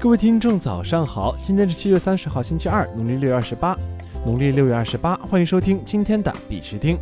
[0.00, 1.34] 各位听众，早上好！
[1.42, 3.76] 今天是七月三十号，星期二，农历六月二十八。
[4.24, 6.96] 农历六月二十八，欢迎收听今天的必须听。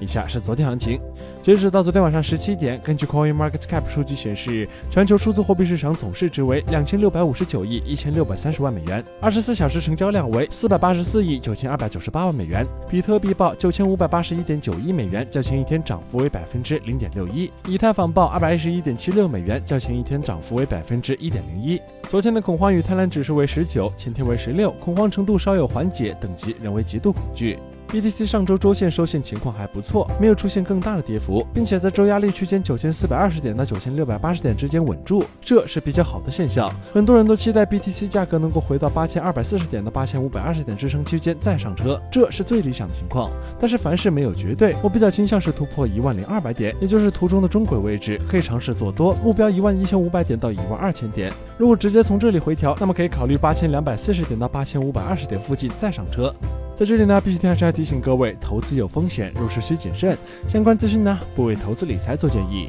[0.00, 1.00] 以下是昨天行情。
[1.46, 12.66] 截止到昨天晚上十七点，根据 Coin Market Cap 数据显示，全球数字货币市场总市值为两千六百五十九亿一千六百三十万美元，二十四小时成交量为四百八十四亿九千二百九十八万美元。
[12.90, 17.48] 比特币报九千五百八十一点九亿美元，较前一天涨幅为百分之零点六一。
[17.68, 21.80] 以太坊报二百一十一点七六美元，较前一天涨幅为百分之一点零一。
[22.08, 27.56] 昨天的恐慌与贪婪指数为十九，前天为十六，恐慌程度稍有缓解，等级仍为极度恐惧。
[27.88, 36.70] BTC 上周周线收线情况还不错，没有出现更大的跌幅，并且在周压力区间九千四百二十点到九千六百八十点之间稳住，这是比较好的现象。
[36.92, 43.30] 很多人都期待 BTC 价格能够回到八千二百四十点到八千五百二十点支撑区间再上车，这是最理想的情况。
[43.60, 51.32] 但是凡事没有绝对，我比较倾向是突破一万零二百点，也就是图中的中轨位置，可以尝试做多，目标一万一千五百点到一万二千点。
[51.56, 56.34] 如果直接从这里回调，那么可以考虑八千两百四十点到八千五百二十点附近再上车。
[56.76, 60.14] 在这里呢，必须还是要提醒各位，投资有风险，入市需谨慎。
[60.46, 62.68] 相关资讯呢，不为投资理财做建议。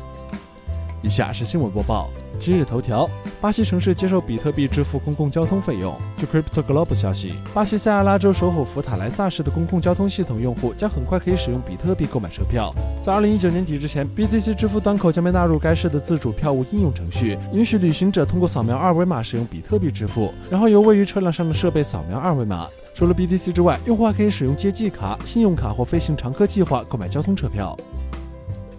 [1.01, 2.09] 以下是新闻播报。
[2.39, 3.09] 今日头条：
[3.41, 5.93] 巴西城市接受比特币支付公共交通费用。
[6.17, 12.73] 据 Crypto Globe 消息，巴西塞阿拉州首府福塔莱萨市的公共交通系统用户将很快可以使用比特币购买车票。
[13.01, 22.67] 在2019年底之前，BTC 支付端口将被纳入该市的自主票务应用程序，允许旅行者通过扫描二维码使用比特币支付，然后由位于车辆上的设备扫描二维码。
[22.93, 27.77] 除了 BTC 之外，用户还可以使用借记卡、信用卡或飞行常客计划购买交通车票。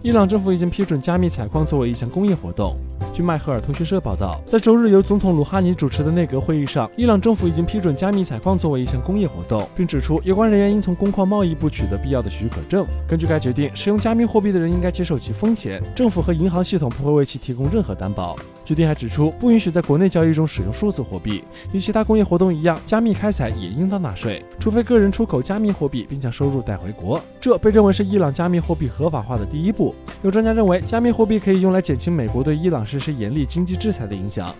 [0.01, 2.77] 伊朗政府已经批准加密采矿作为一项工业活动。
[3.13, 12.85] 据迈赫尔通讯社报道，在周日由总统鲁哈尼主持的内阁会议上，伊朗政府已经批准加密采矿作为一项工业活动，并指出有关人员应从工矿贸易部取得必要的许可证。
[13.07, 18.35] 根据该决定，使用加密货币的人应该接受其风险，政府和银行系统不会为其提供任何担保。
[18.69, 21.43] 决定还指出，不允许在国内交易中使用数字货币。
[21.71, 27.19] 与其他工业活动一样，加密开采也应当纳税，除非个人出口加密货币并将收入带回国。
[27.41, 29.95] 这被认为是伊朗加密货币合法化的第一步。
[30.21, 34.53] 有专家认为，加密货币可以用来减轻美国对伊朗实施严厉经济制裁的影响。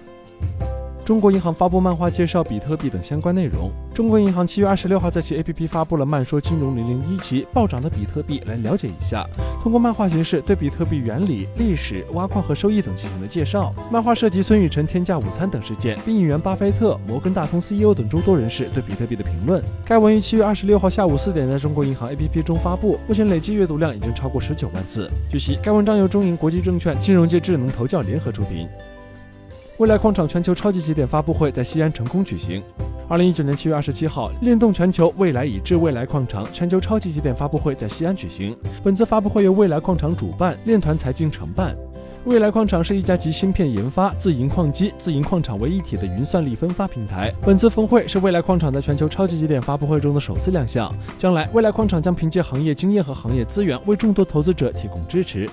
[1.10, 3.72] 中国银行发布漫画介绍比特币等相关内容。
[3.96, 9.26] 中国银行七月二十六号在其 APP 发布了“慢说金融零零一期”，暴涨的比特币来了解一下。
[9.60, 13.74] 通过漫画形式对比特币原理、历史、挖矿和收益等进行了介绍。
[13.92, 19.64] 漫画涉及孙雨晨天价午餐等事件，并引援巴菲特、摩根大通 CEO 等诸多人士对比特币的评论。
[19.84, 25.10] 该文于七月二十六号下午四点在中国银行 APP 中发布，目前累计阅读量已经超过十九万次。
[25.28, 28.68] 据悉，该文章由中银国际证券、金融界智能投教联合出品。
[29.80, 32.62] 未来矿场全球超级节点发布会在西安成功举行。
[33.08, 38.54] 二零一九年七月二十七号，链动全球未来已知未来矿场全球超级节点发布会在西安举行。
[38.84, 41.74] 本次发布会由未来矿场主办，链团财经承办。
[42.26, 47.34] 未来矿场是一家集芯片研发、自营矿机、自营矿场为一体的云算力分发平台。
[47.42, 50.94] 本次峰会是未来矿场在全球超级节点发布会中的首次亮相。
[51.18, 55.50] 将来，未来矿场将凭借行业经验和行业资源，为众多投资者提供支持。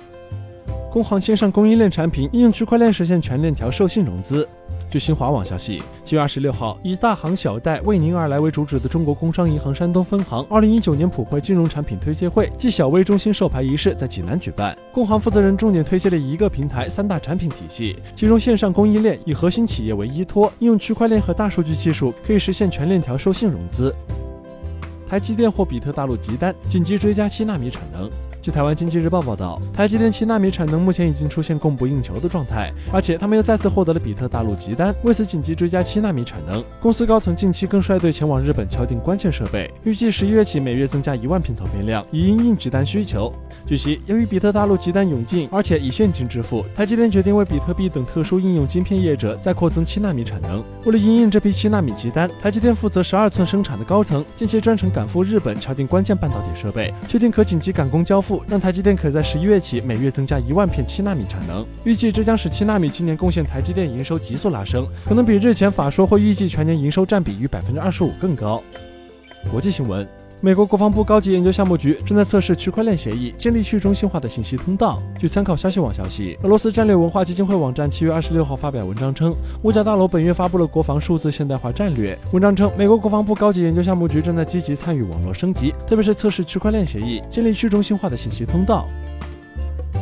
[0.96, 4.48] 工行线上供应链产品应用区块链实现全链条授信融资。
[4.88, 14.74] 据新华网消息，七月二十六号，以“大行小贷，为您而来”为主旨的中国工商银行山东分行二零一九年普惠金融产品推介会暨小微中心授牌仪式在济南举办。
[14.90, 23.94] 工行负责人重点推介了一个平台三大产品体系，其中线上供应链以核心企业为依托，应用区块链和大数据技术，可以实现全链条授信融资。
[25.06, 28.10] 台积电获比特大陆急单，紧急追加七纳米产能。
[28.46, 36.62] 据台湾经济日报报道，台积电七纳米产能目前已经出现供不应求的状态，而且他们又再次获得了比特大陆急单，为此紧急追加七纳米产能。
[36.80, 43.34] 公司高层近期更率队前往日本敲定关键设备，预计十一月起每月增加一万片投片量，以应应急单需求。
[43.66, 50.62] 据悉，由于比特大陆急单涌进，而且以现金支付，台积电决定为比特币等特殊应用晶片业者再扩增七纳米产能。
[50.84, 58.35] 为了应应这批七纳米急单，台积电负责十二寸生产的高层近期专程赶赴日本敲定关键半导体设备，确定可紧急赶工交付。
[58.48, 68.62] 让台积电可在十一月起每月增加一万片七纳米产能，预计这将使七纳米今年贡献台积电营收急速拉升，可能比日前法说会预计全年营收占比逾百分之二十五更高。
[69.50, 70.06] 国际新闻。
[70.42, 75.02] 美国国防部高级研究项目局正在测试区块链协议，建立去中心化的信息通道。
[75.18, 82.16] 据参考消息网消息，俄罗斯战略文化基金会网站七月二十六号发表文章称，五角大楼本月发布了国防数字现代化战略。
[82.32, 88.88] 文章称，美国国防部高级研究项目局正在积极参与网络升级，特别是测试区块链协议，建立去中心化的信息通道。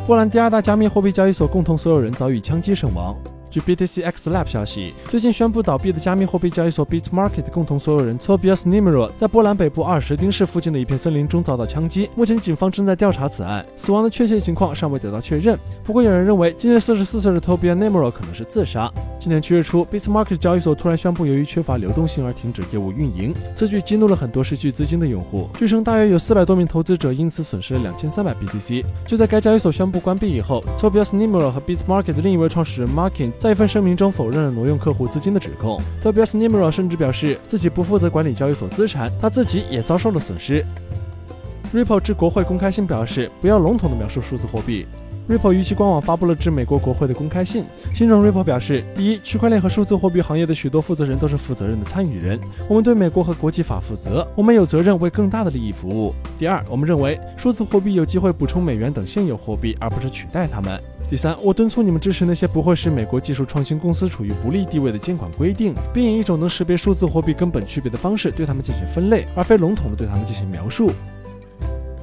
[0.07, 3.15] 波兰第二大加密货币交易所共同所有人遭遇枪击身亡。
[3.55, 12.09] 据 BTCX Lab 消息，最近宣布倒闭的加密货币交易所 Bitmarket 共同所有人 Tobias Nimro 在波兰北部阿尔什丁市附近的一片森林中遭到枪击。
[12.15, 15.57] 目前警方正在调查此案，死亡的确切情况尚未得到确认。
[15.85, 18.91] 不过有人认为，今年四十四岁的 Tobias Nimro 可能是自杀。
[19.21, 25.49] 今年七月初，Bitmarket 交易所突然宣布，由于缺乏流动性而停止业务运营，此举激怒了很多失去资金的用户。
[25.57, 28.83] 据称，大约有四百多名投资者因此损失了两千三百 BTC。
[29.07, 35.79] 就在该交易所宣布关闭以后，Tobias Nimro 和 Bitmarket 的另一位创始人 Markin 在一份声明中否认了挪用客户资金的指控。
[36.03, 40.65] Tobias Nimro 甚至表示自己不负责管理交易所资产，他自己也遭受了损失。
[41.71, 44.87] Ripple 致国会公开信表示，不要笼统的描述数字货币。
[45.29, 47.65] Ripple 于其官网发布了致美国国会的公开信。
[47.93, 56.15] 信中，Ripple 表示：第一，区块链和数字货币行业的许多负责人都是负责任的参与人，我们对美国和国际法负责，我们有责任为更大的利益服务。
[56.39, 60.81] 第二，我们认为数字货币有机会补充美元等现有货币，而不是取代它们。
[61.07, 70.91] 第三，我敦促你们支持那些不会使美国技术创新公司处于不利地位的监管规定，并以一种能识别数字货币根本区别的方式对他们进行分类，而非笼统的对他们进行描述。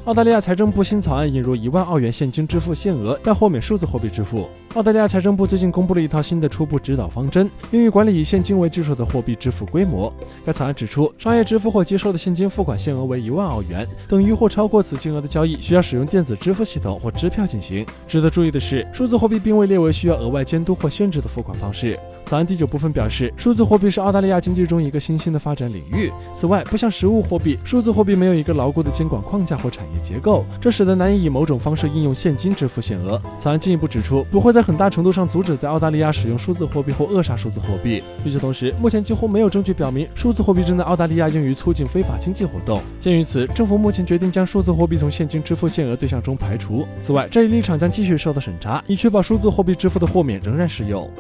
[0.05, 4.49] 澳大利亚财政部新草案引入一万澳元现金支付限额，但豁免数字货币支付。
[4.75, 10.11] 澳大利亚财政部最近公布了一套新的初步指导方针，用于管理以现金为基础的货币支付规模。
[10.47, 17.85] 该草案指出，商业支付或接收的现金付款限额为一万澳元，等于或超过此金额的交易需要使用电子支付系统或支票进行。
[18.09, 21.99] 值得注意的是，数字货币并未列为需要额外监督或限制的付款方式。
[22.25, 26.11] 草案第九部分表示，数字货币是澳大利亚经济中一个新兴的发展领域。
[26.35, 33.21] 此外，不像实物货币，数字货币没有一个牢固的监管框架或产业结构，这使得难以以某种方式应用现金支付限额。
[33.39, 38.03] 草案进一步指出，不会在很大程度上阻止在澳大利亚使用数字货币或扼杀数字货币。
[38.25, 42.81] 与此同时，目前几乎没有证据表明数字货币正在澳大利亚用于促进非法经济活动。
[43.01, 46.87] 鉴于此，政府目前决定将数字货币从现金支付限额对象中排除。
[47.01, 51.11] 此外，这一立场将继续受到审查，以确保数字货币支付的豁免仍然适用。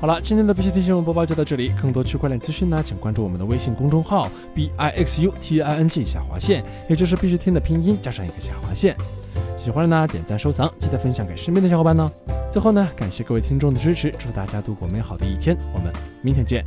[0.00, 1.72] 好了，今天的必须听新闻播报就到这里。
[1.80, 8.94] 更多区块链资讯呢，请关注我们的微信公众号 b i x u t i n g 下划线，也就是必须听的拼音加上一个下划线。
[9.56, 12.10] 喜欢的呢，点赞收藏，记得分享给身边的小伙伴呢。
[12.54, 15.92] 最后呢，感谢各位听众的支持，祝大家度过美好的一天，我们
[16.22, 16.64] 明天见。